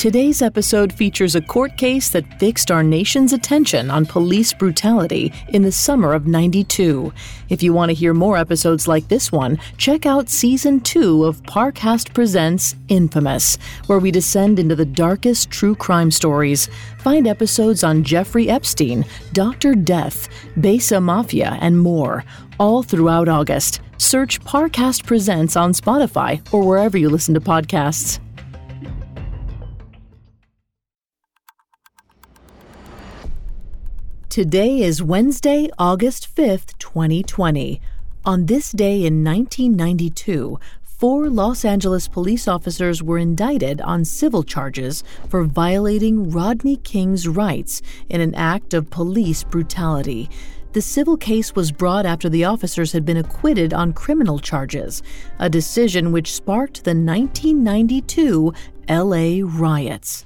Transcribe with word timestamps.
Today's 0.00 0.40
episode 0.40 0.94
features 0.94 1.34
a 1.34 1.42
court 1.42 1.76
case 1.76 2.08
that 2.08 2.38
fixed 2.40 2.70
our 2.70 2.82
nation's 2.82 3.34
attention 3.34 3.90
on 3.90 4.06
police 4.06 4.50
brutality 4.50 5.30
in 5.50 5.60
the 5.60 5.70
summer 5.70 6.14
of 6.14 6.26
92. 6.26 7.12
If 7.50 7.62
you 7.62 7.74
want 7.74 7.90
to 7.90 7.94
hear 7.94 8.14
more 8.14 8.38
episodes 8.38 8.88
like 8.88 9.08
this 9.08 9.30
one, 9.30 9.58
check 9.76 10.06
out 10.06 10.30
season 10.30 10.80
2 10.80 11.24
of 11.26 11.42
Parcast 11.42 12.14
Presents 12.14 12.76
Infamous, 12.88 13.58
where 13.88 13.98
we 13.98 14.10
descend 14.10 14.58
into 14.58 14.74
the 14.74 14.86
darkest 14.86 15.50
true 15.50 15.74
crime 15.74 16.10
stories. 16.10 16.70
Find 17.00 17.26
episodes 17.26 17.84
on 17.84 18.02
Jeffrey 18.02 18.48
Epstein, 18.48 19.04
Dr. 19.34 19.74
Death, 19.74 20.30
Besa 20.58 20.98
Mafia, 20.98 21.58
and 21.60 21.78
more, 21.78 22.24
all 22.58 22.82
throughout 22.82 23.28
August. 23.28 23.82
Search 23.98 24.40
Parcast 24.44 25.04
Presents 25.04 25.56
on 25.56 25.74
Spotify 25.74 26.40
or 26.54 26.66
wherever 26.66 26.96
you 26.96 27.10
listen 27.10 27.34
to 27.34 27.40
podcasts. 27.42 28.18
Today 34.30 34.82
is 34.82 35.02
Wednesday, 35.02 35.68
August 35.76 36.32
5th, 36.36 36.78
2020. 36.78 37.80
On 38.24 38.46
this 38.46 38.70
day 38.70 39.04
in 39.04 39.24
1992, 39.24 40.56
four 40.84 41.28
Los 41.28 41.64
Angeles 41.64 42.06
police 42.06 42.46
officers 42.46 43.02
were 43.02 43.18
indicted 43.18 43.80
on 43.80 44.04
civil 44.04 44.44
charges 44.44 45.02
for 45.28 45.42
violating 45.42 46.30
Rodney 46.30 46.76
King's 46.76 47.26
rights 47.26 47.82
in 48.08 48.20
an 48.20 48.32
act 48.36 48.72
of 48.72 48.88
police 48.88 49.42
brutality. 49.42 50.30
The 50.74 50.80
civil 50.80 51.16
case 51.16 51.56
was 51.56 51.72
brought 51.72 52.06
after 52.06 52.28
the 52.28 52.44
officers 52.44 52.92
had 52.92 53.04
been 53.04 53.16
acquitted 53.16 53.74
on 53.74 53.92
criminal 53.92 54.38
charges, 54.38 55.02
a 55.40 55.50
decision 55.50 56.12
which 56.12 56.32
sparked 56.32 56.84
the 56.84 56.94
1992 56.94 58.54
LA 58.88 59.40
riots. 59.42 60.24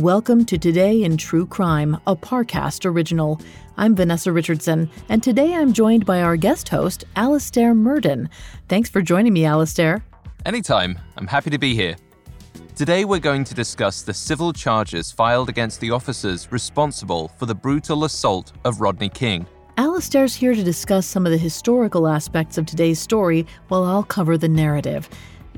Welcome 0.00 0.46
to 0.46 0.56
Today 0.56 1.02
in 1.02 1.18
True 1.18 1.44
Crime, 1.44 2.00
a 2.06 2.16
Parcast 2.16 2.86
original. 2.86 3.38
I'm 3.76 3.94
Vanessa 3.94 4.32
Richardson, 4.32 4.88
and 5.10 5.22
today 5.22 5.52
I'm 5.52 5.74
joined 5.74 6.06
by 6.06 6.22
our 6.22 6.38
guest 6.38 6.70
host, 6.70 7.04
Alastair 7.16 7.74
Murden. 7.74 8.30
Thanks 8.66 8.88
for 8.88 9.02
joining 9.02 9.34
me, 9.34 9.44
Alastair. 9.44 10.02
Anytime. 10.46 10.98
I'm 11.18 11.26
happy 11.26 11.50
to 11.50 11.58
be 11.58 11.74
here. 11.74 11.96
Today 12.74 13.04
we're 13.04 13.18
going 13.18 13.44
to 13.44 13.52
discuss 13.52 14.00
the 14.00 14.14
civil 14.14 14.54
charges 14.54 15.12
filed 15.12 15.50
against 15.50 15.80
the 15.80 15.90
officers 15.90 16.50
responsible 16.50 17.28
for 17.36 17.44
the 17.44 17.54
brutal 17.54 18.04
assault 18.04 18.54
of 18.64 18.80
Rodney 18.80 19.10
King. 19.10 19.44
Alastair's 19.76 20.34
here 20.34 20.54
to 20.54 20.64
discuss 20.64 21.06
some 21.06 21.26
of 21.26 21.32
the 21.32 21.36
historical 21.36 22.08
aspects 22.08 22.56
of 22.56 22.64
today's 22.64 22.98
story 22.98 23.46
while 23.68 23.84
I'll 23.84 24.04
cover 24.04 24.38
the 24.38 24.48
narrative. 24.48 25.10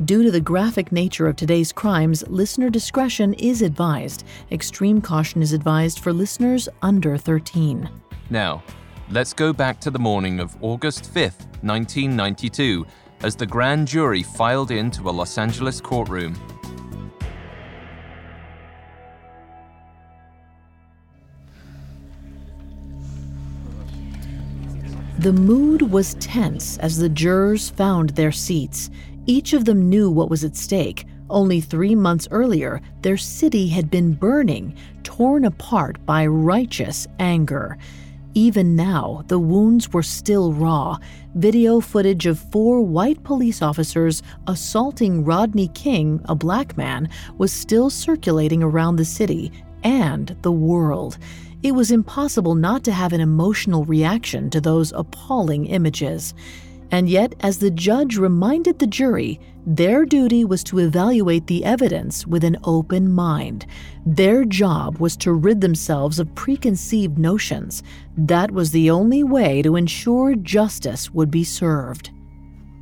Due 0.07 0.23
to 0.23 0.31
the 0.31 0.41
graphic 0.41 0.91
nature 0.91 1.27
of 1.27 1.37
today's 1.37 1.71
crimes, 1.71 2.27
listener 2.27 2.71
discretion 2.71 3.35
is 3.35 3.61
advised. 3.61 4.25
Extreme 4.51 5.03
caution 5.03 5.43
is 5.43 5.53
advised 5.53 5.99
for 5.99 6.15
listeners 6.15 6.67
under 6.81 7.19
13. 7.19 7.89
Now, 8.31 8.63
let's 9.11 9.35
go 9.35 9.53
back 9.53 9.79
to 9.81 9.91
the 9.91 9.99
morning 9.99 10.41
of 10.41 10.57
August 10.63 11.13
5th, 11.13 11.45
1992, 11.63 12.87
as 13.23 13.37
the 13.37 13.45
grand 13.45 13.87
jury 13.87 14.23
filed 14.23 14.71
into 14.71 15.11
a 15.11 15.13
Los 15.13 15.37
Angeles 15.37 15.79
courtroom. 15.79 16.35
The 25.19 25.33
mood 25.33 25.83
was 25.83 26.15
tense 26.15 26.79
as 26.79 26.99
the 26.99 27.09
jurors 27.09 27.71
found 27.71 28.11
their 28.11 28.33
seats. 28.33 28.91
Each 29.27 29.53
of 29.53 29.65
them 29.65 29.89
knew 29.89 30.11
what 30.11 30.31
was 30.31 30.45
at 30.45 30.57
stake. 30.57 31.07
Only 31.31 31.61
three 31.61 31.95
months 31.95 32.29
earlier, 32.31 32.81
their 33.03 33.17
city 33.17 33.69
had 33.69 33.91
been 33.91 34.15
burning, 34.15 34.75
torn 35.03 35.45
apart 35.45 36.05
by 36.05 36.27
righteous 36.27 37.07
anger. 37.19 37.79
Even 38.35 38.75
now, 38.75 39.25
the 39.29 39.39
wounds 39.39 39.93
were 39.93 40.03
still 40.03 40.53
raw. 40.53 40.99
Video 41.35 41.81
footage 41.81 42.27
of 42.27 42.39
four 42.51 42.83
white 42.83 43.23
police 43.23 43.63
officers 43.63 44.23
assaulting 44.47 45.25
Rodney 45.25 45.69
King, 45.69 46.21
a 46.25 46.35
black 46.35 46.77
man, 46.77 47.09
was 47.39 47.53
still 47.53 47.91
circulating 47.91 48.63
around 48.63 48.97
the 48.97 49.05
city 49.05 49.53
and 49.85 50.37
the 50.43 50.53
world. 50.53 51.19
It 51.63 51.73
was 51.73 51.91
impossible 51.91 52.55
not 52.55 52.85
to 52.85 52.93
have 52.93 53.13
an 53.13 53.21
emotional 53.21 53.85
reaction 53.85 54.51
to 54.51 54.61
those 54.61 54.93
appalling 54.93 55.67
images. 55.67 56.35
And 56.93 57.09
yet, 57.09 57.35
as 57.41 57.59
the 57.59 57.71
judge 57.71 58.19
reminded 58.19 58.79
the 58.79 58.87
jury, 58.87 59.41
their 59.65 60.05
duty 60.05 60.45
was 60.45 60.63
to 60.65 60.79
evaluate 60.79 61.47
the 61.47 61.65
evidence 61.65 62.27
with 62.27 62.45
an 62.45 62.59
open 62.65 63.11
mind. 63.11 63.65
Their 64.05 64.45
job 64.45 64.99
was 64.99 65.17
to 65.19 65.33
rid 65.33 65.63
themselves 65.63 66.19
of 66.19 66.35
preconceived 66.35 67.19
notions. 67.19 67.83
That 68.17 68.51
was 68.51 68.71
the 68.71 68.91
only 68.91 69.25
way 69.25 69.63
to 69.63 69.77
ensure 69.77 70.35
justice 70.35 71.11
would 71.15 71.31
be 71.31 71.45
served. 71.45 72.11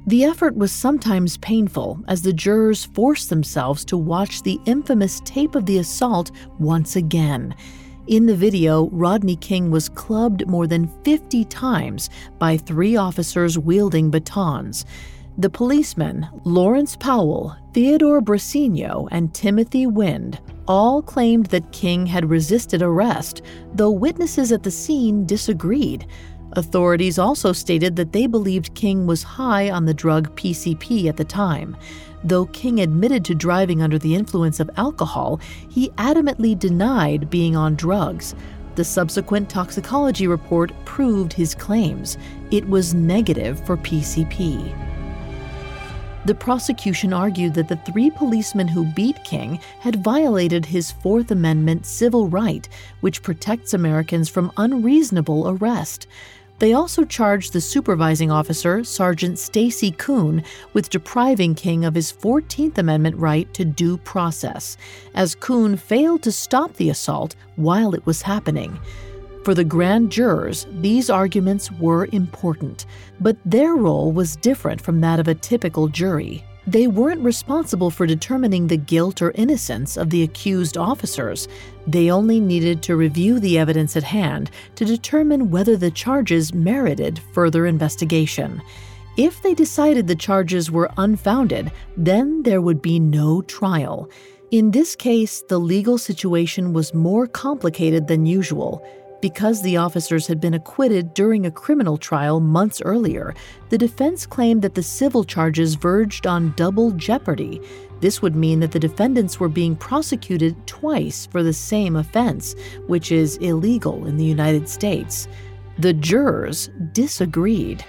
The 0.06 0.25
effort 0.25 0.56
was 0.56 0.72
sometimes 0.72 1.37
painful 1.37 2.00
as 2.09 2.22
the 2.22 2.32
jurors 2.32 2.87
forced 2.87 3.31
themselves 3.31 3.84
to 3.84 3.97
watch 3.97 4.43
the 4.43 4.59
infamous 4.66 5.20
tape 5.25 5.54
of 5.54 5.66
the 5.66 5.78
assault 5.78 6.32
once 6.59 6.97
again. 6.97 7.54
In 8.10 8.26
the 8.26 8.34
video, 8.34 8.88
Rodney 8.88 9.37
King 9.37 9.71
was 9.71 9.88
clubbed 9.88 10.48
more 10.48 10.66
than 10.66 10.88
50 11.04 11.44
times 11.44 12.10
by 12.41 12.56
three 12.56 12.97
officers 12.97 13.56
wielding 13.56 14.10
batons. 14.10 14.84
The 15.38 15.48
policemen, 15.48 16.28
Lawrence 16.43 16.97
Powell, 16.97 17.56
Theodore 17.72 18.20
Briseno, 18.20 19.06
and 19.12 19.32
Timothy 19.32 19.87
Wind, 19.87 20.41
all 20.66 21.03
claimed 21.03 21.47
that 21.47 21.70
King 21.70 22.04
had 22.04 22.28
resisted 22.28 22.82
arrest, 22.82 23.43
though 23.75 23.93
witnesses 23.93 24.50
at 24.50 24.65
the 24.65 24.72
scene 24.72 25.25
disagreed. 25.25 26.04
Authorities 26.55 27.19
also 27.19 27.53
stated 27.53 27.97
that 27.97 28.12
they 28.12 28.27
believed 28.27 28.75
King 28.75 29.06
was 29.06 29.22
high 29.22 29.71
on 29.71 29.84
the 29.84 29.94
drug 29.94 30.34
PCP 30.37 31.06
at 31.06 31.16
the 31.16 31.25
time. 31.25 31.77
Though 32.25 32.47
King 32.47 32.81
admitted 32.81 33.25
to 33.27 33.34
driving 33.34 33.83
under 33.83 33.99
the 33.99 34.15
influence 34.15 34.61
of 34.61 34.71
alcohol, 34.77 35.41
he 35.69 35.91
adamantly 35.91 36.59
denied 36.59 37.31
being 37.31 37.56
on 37.56 37.77
drugs. 37.77 38.34
The 38.75 38.84
subsequent 38.84 39.49
toxicology 39.49 40.27
report 40.27 40.72
proved 40.84 41.33
his 41.33 41.55
claims. 41.55 42.19
It 42.50 42.69
was 42.69 42.94
negative 42.94 43.65
for 43.65 43.77
PCP. 43.77 44.75
The 46.27 46.34
prosecution 46.34 47.15
argued 47.15 47.55
that 47.55 47.69
the 47.69 47.77
three 47.77 48.11
policemen 48.11 48.69
who 48.69 48.84
beat 48.93 49.25
King 49.25 49.59
had 49.81 50.05
violated 50.05 50.67
his 50.67 50.91
Fourth 50.91 51.31
Amendment 51.31 51.87
civil 51.87 52.28
right, 52.28 52.69
which 53.00 53.22
protects 53.22 53.72
Americans 53.72 54.28
from 54.28 54.53
unreasonable 54.59 55.49
arrest. 55.49 56.06
They 56.60 56.75
also 56.75 57.04
charged 57.04 57.54
the 57.54 57.60
supervising 57.62 58.31
officer, 58.31 58.85
Sergeant 58.85 59.38
Stacey 59.38 59.93
Koon, 59.93 60.44
with 60.75 60.90
depriving 60.90 61.55
King 61.55 61.87
of 61.87 61.94
his 61.94 62.12
14th 62.12 62.76
Amendment 62.76 63.17
right 63.17 63.52
to 63.55 63.64
due 63.64 63.96
process, 63.96 64.76
as 65.14 65.35
Koon 65.35 65.79
failed 65.79 66.23
to 66.23 66.31
stop 66.31 66.75
the 66.75 66.90
assault 66.90 67.35
while 67.56 67.94
it 67.94 68.05
was 68.05 68.20
happening. 68.20 68.79
For 69.43 69.55
the 69.55 69.64
grand 69.64 70.12
jurors, 70.12 70.67
these 70.70 71.08
arguments 71.08 71.73
were 71.73 72.11
important, 72.12 72.85
but 73.20 73.38
their 73.46 73.75
role 73.75 74.12
was 74.12 74.37
different 74.37 74.82
from 74.82 75.00
that 75.00 75.19
of 75.19 75.29
a 75.29 75.35
typical 75.35 75.88
jury. 75.88 76.44
They 76.67 76.87
weren't 76.87 77.23
responsible 77.23 77.91
for 77.91 78.07
determining 78.07 78.67
the 78.67 78.77
guilt 78.77 79.23
or 79.23 79.33
innocence 79.33 79.97
of 79.97 80.11
the 80.11 80.23
accused 80.23 80.77
officers. 80.77 81.49
They 81.87 82.11
only 82.11 82.39
needed 82.39 82.83
to 82.83 82.97
review 82.97 83.41
the 83.41 83.59
evidence 83.59 83.97
at 83.97 84.03
hand 84.03 84.51
to 84.77 84.85
determine 84.85 85.51
whether 85.51 85.77
the 85.77 85.91
charges 85.91 86.53
merited 86.53 87.21
further 87.33 87.67
investigation. 87.67 88.62
If 89.17 89.43
they 89.43 89.55
decided 89.55 90.07
the 90.07 90.15
charges 90.15 90.71
were 90.71 90.91
unfounded, 90.97 91.73
then 91.97 92.43
there 92.43 92.61
would 92.61 92.81
be 92.81 93.01
no 93.01 93.43
trial. 93.43 94.09
In 94.51 94.71
this 94.71 94.97
case, 94.97 95.43
the 95.49 95.59
legal 95.59 95.97
situation 95.97 96.73
was 96.73 96.93
more 96.93 97.27
complicated 97.27 98.07
than 98.07 98.27
usual. 98.27 98.85
Because 99.20 99.61
the 99.61 99.76
officers 99.76 100.26
had 100.26 100.40
been 100.40 100.55
acquitted 100.55 101.12
during 101.12 101.44
a 101.44 101.50
criminal 101.50 101.99
trial 101.99 102.40
months 102.40 102.81
earlier, 102.82 103.34
the 103.69 103.76
defense 103.76 104.25
claimed 104.25 104.62
that 104.62 104.75
the 104.75 104.82
civil 104.82 105.25
charges 105.25 105.75
verged 105.75 106.26
on 106.26 106.55
double 106.56 106.90
jeopardy. 106.93 107.61
This 108.00 108.22
would 108.22 108.34
mean 108.34 108.61
that 108.61 108.72
the 108.72 108.78
defendants 108.78 109.38
were 109.38 109.50
being 109.50 109.76
prosecuted 109.76 110.67
twice 110.67 111.26
for 111.26 111.43
the 111.43 111.52
same 111.52 111.96
offense, 111.96 112.55
which 112.87 113.12
is 113.12 113.37
illegal 113.38 114.06
in 114.06 114.17
the 114.17 114.25
United 114.25 114.69
States. 114.69 115.28
The 115.78 115.93
jurors 115.93 116.70
disagreed. 116.93 117.84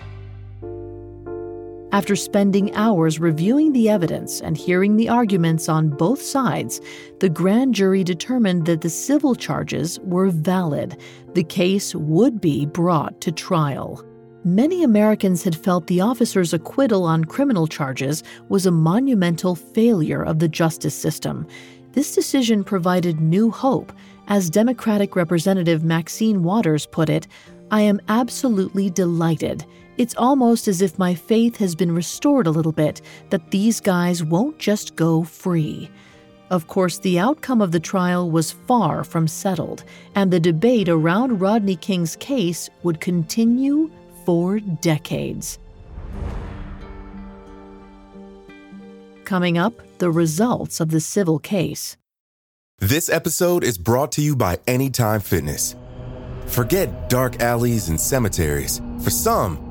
After 1.93 2.15
spending 2.15 2.73
hours 2.73 3.19
reviewing 3.19 3.73
the 3.73 3.89
evidence 3.89 4.39
and 4.39 4.55
hearing 4.55 4.95
the 4.95 5.09
arguments 5.09 5.67
on 5.67 5.89
both 5.89 6.21
sides, 6.21 6.79
the 7.19 7.27
grand 7.27 7.75
jury 7.75 8.01
determined 8.05 8.65
that 8.65 8.79
the 8.79 8.89
civil 8.89 9.35
charges 9.35 9.99
were 9.99 10.29
valid. 10.29 10.95
The 11.33 11.43
case 11.43 11.93
would 11.93 12.39
be 12.39 12.65
brought 12.65 13.19
to 13.21 13.31
trial. 13.33 14.05
Many 14.45 14.83
Americans 14.83 15.43
had 15.43 15.55
felt 15.55 15.87
the 15.87 15.99
officer's 15.99 16.53
acquittal 16.53 17.03
on 17.03 17.25
criminal 17.25 17.67
charges 17.67 18.23
was 18.47 18.65
a 18.65 18.71
monumental 18.71 19.55
failure 19.55 20.23
of 20.23 20.39
the 20.39 20.47
justice 20.47 20.95
system. 20.95 21.45
This 21.91 22.15
decision 22.15 22.63
provided 22.63 23.19
new 23.19 23.51
hope. 23.51 23.91
As 24.29 24.49
Democratic 24.49 25.17
Representative 25.17 25.83
Maxine 25.83 26.41
Waters 26.41 26.85
put 26.85 27.09
it, 27.09 27.27
I 27.69 27.81
am 27.81 27.99
absolutely 28.07 28.89
delighted. 28.89 29.65
It's 29.97 30.15
almost 30.17 30.67
as 30.67 30.81
if 30.81 30.97
my 30.97 31.13
faith 31.13 31.57
has 31.57 31.75
been 31.75 31.93
restored 31.93 32.47
a 32.47 32.51
little 32.51 32.71
bit 32.71 33.01
that 33.29 33.51
these 33.51 33.79
guys 33.79 34.23
won't 34.23 34.57
just 34.57 34.95
go 34.95 35.23
free. 35.23 35.89
Of 36.49 36.67
course, 36.67 36.99
the 36.99 37.19
outcome 37.19 37.61
of 37.61 37.71
the 37.71 37.79
trial 37.79 38.29
was 38.29 38.51
far 38.51 39.03
from 39.03 39.27
settled, 39.27 39.83
and 40.15 40.31
the 40.31 40.39
debate 40.39 40.89
around 40.89 41.39
Rodney 41.39 41.75
King's 41.75 42.15
case 42.17 42.69
would 42.83 42.99
continue 42.99 43.89
for 44.25 44.59
decades. 44.59 45.59
Coming 49.23 49.57
up, 49.57 49.73
the 49.99 50.11
results 50.11 50.81
of 50.81 50.91
the 50.91 50.99
civil 50.99 51.39
case. 51.39 51.95
This 52.79 53.07
episode 53.07 53.63
is 53.63 53.77
brought 53.77 54.11
to 54.13 54.21
you 54.21 54.35
by 54.35 54.59
Anytime 54.67 55.21
Fitness. 55.21 55.75
Forget 56.47 57.09
dark 57.09 57.39
alleys 57.39 57.87
and 57.87 57.99
cemeteries. 57.99 58.81
For 59.01 59.09
some, 59.09 59.70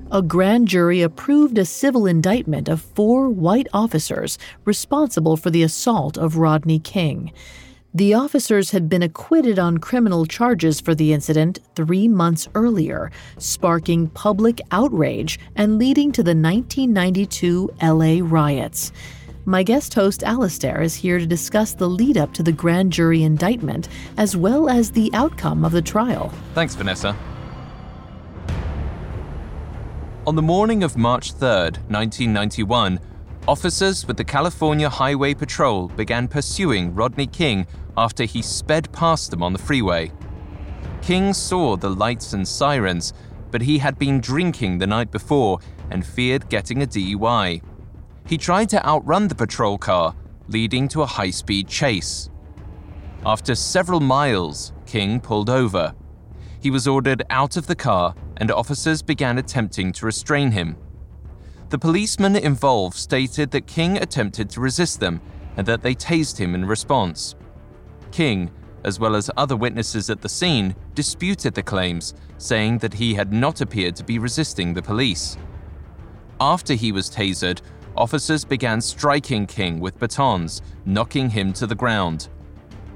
a 0.11 0.21
grand 0.21 0.67
jury 0.67 1.01
approved 1.01 1.57
a 1.57 1.63
civil 1.63 2.05
indictment 2.05 2.67
of 2.67 2.81
four 2.81 3.29
white 3.29 3.67
officers 3.73 4.37
responsible 4.65 5.37
for 5.37 5.49
the 5.49 5.63
assault 5.63 6.17
of 6.17 6.35
Rodney 6.35 6.79
King. 6.79 7.31
The 7.93 8.13
officers 8.13 8.71
had 8.71 8.89
been 8.89 9.03
acquitted 9.03 9.57
on 9.57 9.77
criminal 9.77 10.25
charges 10.25 10.81
for 10.81 10.93
the 10.93 11.13
incident 11.13 11.59
three 11.75 12.07
months 12.07 12.47
earlier, 12.55 13.09
sparking 13.37 14.09
public 14.09 14.59
outrage 14.71 15.39
and 15.55 15.77
leading 15.77 16.11
to 16.13 16.23
the 16.23 16.35
1992 16.35 17.69
LA 17.81 18.19
riots. 18.21 18.91
My 19.45 19.63
guest 19.63 19.93
host 19.93 20.23
Alastair 20.23 20.81
is 20.81 20.93
here 20.93 21.19
to 21.19 21.25
discuss 21.25 21.73
the 21.73 21.89
lead 21.89 22.17
up 22.17 22.33
to 22.33 22.43
the 22.43 22.51
grand 22.51 22.93
jury 22.93 23.23
indictment 23.23 23.87
as 24.17 24.37
well 24.37 24.69
as 24.69 24.91
the 24.91 25.09
outcome 25.13 25.65
of 25.65 25.71
the 25.71 25.81
trial. 25.81 26.31
Thanks, 26.53 26.75
Vanessa. 26.75 27.17
On 30.27 30.35
the 30.35 30.41
morning 30.43 30.83
of 30.83 30.97
March 30.97 31.33
3, 31.33 31.47
1991, 31.47 32.99
officers 33.47 34.05
with 34.05 34.17
the 34.17 34.23
California 34.23 34.87
Highway 34.87 35.33
Patrol 35.33 35.87
began 35.87 36.27
pursuing 36.27 36.93
Rodney 36.93 37.25
King 37.25 37.65
after 37.97 38.25
he 38.25 38.43
sped 38.43 38.91
past 38.91 39.31
them 39.31 39.41
on 39.41 39.51
the 39.51 39.57
freeway. 39.57 40.11
King 41.01 41.33
saw 41.33 41.75
the 41.75 41.89
lights 41.89 42.33
and 42.33 42.47
sirens, 42.47 43.13
but 43.49 43.63
he 43.63 43.79
had 43.79 43.97
been 43.97 44.21
drinking 44.21 44.77
the 44.77 44.85
night 44.85 45.09
before 45.09 45.57
and 45.89 46.05
feared 46.05 46.49
getting 46.49 46.83
a 46.83 46.85
DUI. 46.85 47.63
He 48.27 48.37
tried 48.37 48.69
to 48.69 48.85
outrun 48.85 49.27
the 49.27 49.33
patrol 49.33 49.79
car, 49.79 50.15
leading 50.47 50.87
to 50.89 51.01
a 51.01 51.07
high 51.07 51.31
speed 51.31 51.67
chase. 51.67 52.29
After 53.25 53.55
several 53.55 53.99
miles, 53.99 54.71
King 54.85 55.19
pulled 55.19 55.49
over. 55.49 55.95
He 56.59 56.69
was 56.69 56.87
ordered 56.87 57.23
out 57.31 57.57
of 57.57 57.65
the 57.65 57.75
car, 57.75 58.13
and 58.41 58.49
officers 58.49 59.03
began 59.03 59.37
attempting 59.37 59.91
to 59.91 60.05
restrain 60.07 60.51
him. 60.51 60.75
The 61.69 61.77
policeman 61.77 62.35
involved 62.35 62.97
stated 62.97 63.51
that 63.51 63.67
King 63.67 63.97
attempted 63.97 64.49
to 64.49 64.59
resist 64.59 64.99
them 64.99 65.21
and 65.55 65.67
that 65.67 65.83
they 65.83 65.93
tased 65.93 66.39
him 66.39 66.55
in 66.55 66.65
response. 66.65 67.35
King, 68.11 68.49
as 68.83 68.99
well 68.99 69.15
as 69.15 69.29
other 69.37 69.55
witnesses 69.55 70.09
at 70.09 70.21
the 70.21 70.27
scene, 70.27 70.75
disputed 70.95 71.53
the 71.53 71.61
claims, 71.61 72.15
saying 72.39 72.79
that 72.79 72.95
he 72.95 73.13
had 73.13 73.31
not 73.31 73.61
appeared 73.61 73.95
to 73.97 74.03
be 74.03 74.17
resisting 74.17 74.73
the 74.73 74.81
police. 74.81 75.37
After 76.39 76.73
he 76.73 76.91
was 76.91 77.11
tasered, 77.11 77.61
officers 77.95 78.43
began 78.43 78.81
striking 78.81 79.45
King 79.45 79.79
with 79.79 79.99
batons, 79.99 80.63
knocking 80.83 81.29
him 81.29 81.53
to 81.53 81.67
the 81.67 81.75
ground. 81.75 82.27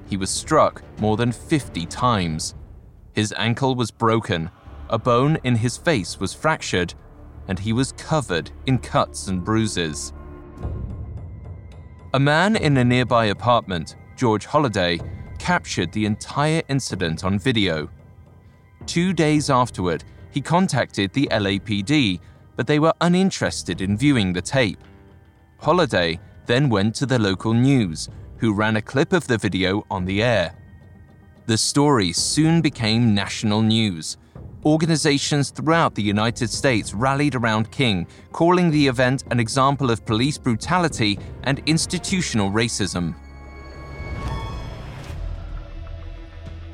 He 0.10 0.18
was 0.18 0.32
struck 0.32 0.82
more 1.00 1.18
than 1.18 1.32
50 1.32 1.86
times. 1.86 2.56
His 3.14 3.32
ankle 3.38 3.76
was 3.76 3.92
broken, 3.92 4.50
a 4.90 4.98
bone 4.98 5.38
in 5.44 5.56
his 5.56 5.78
face 5.78 6.20
was 6.20 6.34
fractured, 6.34 6.94
and 7.48 7.60
he 7.60 7.74
was 7.74 7.92
covered 7.94 8.52
in 8.66 8.78
cuts 8.78 9.28
and 9.28 9.44
bruises. 9.44 10.14
A 12.14 12.20
man 12.20 12.56
in 12.56 12.78
a 12.78 12.84
nearby 12.84 13.26
apartment, 13.26 13.96
George 14.16 14.46
Holliday, 14.46 15.00
captured 15.38 15.92
the 15.92 16.06
entire 16.06 16.62
incident 16.70 17.24
on 17.24 17.38
video. 17.38 17.90
Two 18.86 19.14
days 19.14 19.50
afterward, 19.50 20.04
he 20.32 20.42
contacted 20.42 21.12
the 21.14 21.28
LAPD, 21.32 22.20
but 22.56 22.68
they 22.68 22.80
were 22.80 22.94
uninterested 23.02 23.82
in 23.82 23.98
viewing 23.98 24.34
the 24.34 24.42
tape. 24.42 24.80
Holliday 25.60 26.20
then 26.46 26.70
went 26.70 26.96
to 26.96 27.06
the 27.06 27.20
local 27.20 27.54
news, 27.54 28.10
who 28.38 28.54
ran 28.54 28.76
a 28.76 28.82
clip 28.82 29.14
of 29.14 29.28
the 29.28 29.38
video 29.38 29.86
on 29.90 30.06
the 30.06 30.22
air. 30.22 30.56
The 31.48 31.58
story 31.58 32.12
soon 32.12 32.62
became 32.62 33.14
national 33.14 33.62
news. 33.62 34.18
Organizations 34.66 35.52
throughout 35.52 35.94
the 35.94 36.02
United 36.02 36.50
States 36.50 36.96
rallied 36.96 37.36
around 37.36 37.70
King, 37.70 38.08
calling 38.32 38.72
the 38.72 38.88
event 38.88 39.24
an 39.30 39.40
example 39.40 39.92
of 39.92 40.04
police 40.08 40.40
brutality 40.40 41.20
and 41.44 41.62
institutional 41.68 42.50
racism. 42.50 43.14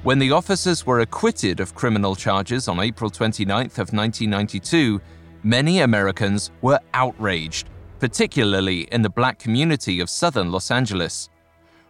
When 0.03 0.19
the 0.19 0.31
officers 0.31 0.85
were 0.85 1.01
acquitted 1.01 1.59
of 1.59 1.75
criminal 1.75 2.15
charges 2.15 2.69
on 2.69 2.79
April 2.79 3.11
29th 3.11 3.77
of 3.77 3.91
1992, 3.91 5.01
many 5.43 5.81
Americans 5.81 6.49
were 6.61 6.79
outraged, 6.93 7.69
particularly 7.99 8.83
in 8.93 9.01
the 9.01 9.09
black 9.09 9.37
community 9.37 9.99
of 9.99 10.09
southern 10.09 10.49
Los 10.49 10.71
Angeles. 10.71 11.30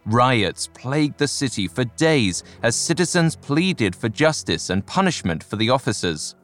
Riots 0.04 0.68
plagued 0.74 1.18
the 1.18 1.28
city 1.28 1.68
for 1.68 1.84
days 1.84 2.42
as 2.62 2.74
citizens 2.74 3.36
pleaded 3.36 3.94
for 3.94 4.08
justice 4.08 4.70
and 4.70 4.84
punishment 4.84 5.44
for 5.44 5.56
the 5.56 5.70
officers. 5.70 6.34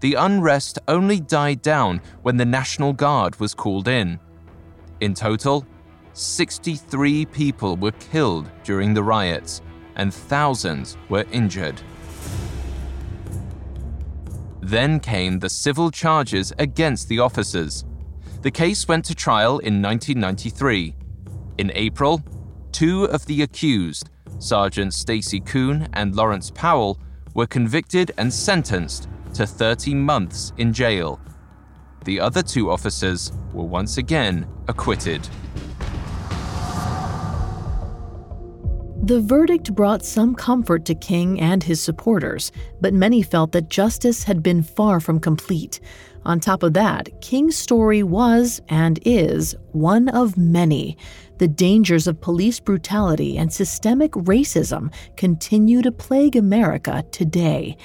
The 0.00 0.14
unrest 0.14 0.78
only 0.86 1.18
died 1.18 1.62
down 1.62 2.00
when 2.22 2.36
the 2.36 2.44
National 2.44 2.92
Guard 2.92 3.40
was 3.40 3.54
called 3.54 3.88
in. 3.88 4.20
In 5.00 5.14
total, 5.14 5.66
63 6.12 7.26
people 7.26 7.76
were 7.76 7.92
killed 7.92 8.50
during 8.62 8.94
the 8.94 9.02
riots 9.02 9.62
and 9.96 10.14
thousands 10.14 10.96
were 11.08 11.24
injured. 11.32 11.80
Then 14.60 15.00
came 15.00 15.38
the 15.38 15.48
civil 15.48 15.90
charges 15.90 16.52
against 16.58 17.08
the 17.08 17.18
officers. 17.18 17.84
The 18.42 18.50
case 18.50 18.86
went 18.86 19.04
to 19.06 19.14
trial 19.14 19.58
in 19.58 19.82
1993. 19.82 20.94
In 21.58 21.72
April, 21.74 22.22
Two 22.76 23.04
of 23.04 23.24
the 23.24 23.40
accused, 23.40 24.10
Sergeant 24.38 24.92
Stacey 24.92 25.40
Koon 25.40 25.88
and 25.94 26.14
Lawrence 26.14 26.50
Powell, 26.50 26.98
were 27.32 27.46
convicted 27.46 28.12
and 28.18 28.30
sentenced 28.30 29.08
to 29.32 29.46
30 29.46 29.94
months 29.94 30.52
in 30.58 30.74
jail. 30.74 31.18
The 32.04 32.20
other 32.20 32.42
two 32.42 32.70
officers 32.70 33.32
were 33.54 33.64
once 33.64 33.96
again 33.96 34.46
acquitted. 34.68 35.26
The 39.06 39.22
verdict 39.22 39.74
brought 39.74 40.04
some 40.04 40.34
comfort 40.34 40.84
to 40.84 40.94
King 40.94 41.40
and 41.40 41.62
his 41.62 41.80
supporters, 41.80 42.52
but 42.82 42.92
many 42.92 43.22
felt 43.22 43.52
that 43.52 43.70
justice 43.70 44.24
had 44.24 44.42
been 44.42 44.62
far 44.62 45.00
from 45.00 45.18
complete. 45.18 45.80
On 46.26 46.40
top 46.40 46.64
of 46.64 46.74
that, 46.74 47.08
King's 47.20 47.56
story 47.56 48.02
was, 48.02 48.60
and 48.68 48.98
is, 49.06 49.54
one 49.70 50.08
of 50.08 50.36
many. 50.36 50.98
The 51.38 51.48
dangers 51.48 52.06
of 52.06 52.20
police 52.20 52.60
brutality 52.60 53.36
and 53.36 53.52
systemic 53.52 54.12
racism 54.12 54.92
continue 55.16 55.82
to 55.82 55.92
plague 55.92 56.34
America 56.34 57.04
today. 57.10 57.76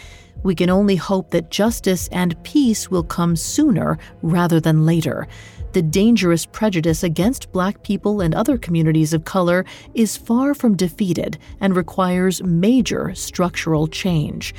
We 0.44 0.56
can 0.56 0.70
only 0.70 0.96
hope 0.96 1.32
that 1.32 1.52
justice 1.52 2.08
and 2.14 2.42
peace 2.44 2.90
will 2.90 3.04
come 3.04 3.36
sooner 3.36 3.98
rather 4.22 4.62
than 4.62 4.86
later. 4.86 5.28
The 5.74 5.82
dangerous 5.82 6.46
prejudice 6.46 7.04
against 7.04 7.52
black 7.52 7.84
people 7.84 8.22
and 8.22 8.34
other 8.34 8.58
communities 8.58 9.14
of 9.14 9.26
color 9.26 9.66
is 9.94 10.18
far 10.18 10.54
from 10.54 10.78
defeated 10.78 11.38
and 11.60 11.76
requires 11.76 12.42
major 12.44 13.14
structural 13.16 13.88
change. 13.88 14.56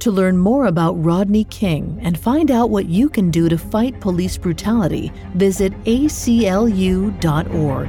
To 0.00 0.12
learn 0.12 0.38
more 0.38 0.66
about 0.66 1.04
Rodney 1.04 1.44
King 1.44 1.98
and 2.02 2.18
find 2.18 2.50
out 2.50 2.70
what 2.70 2.86
you 2.86 3.08
can 3.08 3.30
do 3.30 3.48
to 3.48 3.58
fight 3.58 4.00
police 4.00 4.38
brutality, 4.38 5.12
visit 5.34 5.72
aclu.org. 5.84 7.88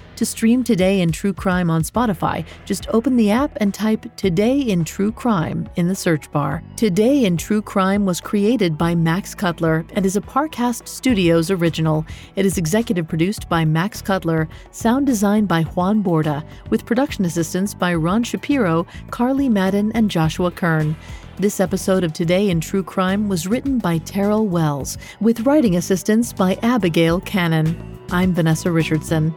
To 0.21 0.25
stream 0.27 0.63
Today 0.63 1.01
in 1.01 1.11
True 1.11 1.33
Crime 1.33 1.71
on 1.71 1.81
Spotify, 1.81 2.45
just 2.63 2.87
open 2.89 3.17
the 3.17 3.31
app 3.31 3.57
and 3.59 3.73
type 3.73 4.05
Today 4.17 4.59
in 4.59 4.85
True 4.85 5.11
Crime 5.11 5.67
in 5.77 5.87
the 5.87 5.95
search 5.95 6.31
bar. 6.31 6.61
Today 6.75 7.25
in 7.25 7.37
True 7.37 7.63
Crime 7.63 8.05
was 8.05 8.21
created 8.21 8.77
by 8.77 8.93
Max 8.93 9.33
Cutler 9.33 9.83
and 9.93 10.05
is 10.05 10.15
a 10.15 10.21
Parcast 10.21 10.87
Studios 10.87 11.49
original. 11.49 12.05
It 12.35 12.45
is 12.45 12.59
executive 12.59 13.07
produced 13.07 13.49
by 13.49 13.65
Max 13.65 13.99
Cutler, 13.99 14.47
sound 14.69 15.07
designed 15.07 15.47
by 15.47 15.63
Juan 15.63 16.03
Borda, 16.03 16.45
with 16.69 16.85
production 16.85 17.25
assistance 17.25 17.73
by 17.73 17.95
Ron 17.95 18.23
Shapiro, 18.23 18.85
Carly 19.09 19.49
Madden, 19.49 19.91
and 19.93 20.11
Joshua 20.11 20.51
Kern. 20.51 20.95
This 21.37 21.59
episode 21.59 22.03
of 22.03 22.13
Today 22.13 22.51
in 22.51 22.61
True 22.61 22.83
Crime 22.83 23.27
was 23.27 23.47
written 23.47 23.79
by 23.79 23.97
Terrell 23.97 24.45
Wells, 24.45 24.99
with 25.19 25.47
writing 25.47 25.77
assistance 25.77 26.31
by 26.31 26.59
Abigail 26.61 27.21
Cannon. 27.21 27.97
I'm 28.11 28.35
Vanessa 28.35 28.71
Richardson. 28.71 29.33